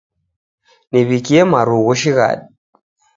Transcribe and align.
Niw'ikie 0.91 1.41
marughu 1.51 1.91
shighadi. 1.99 2.45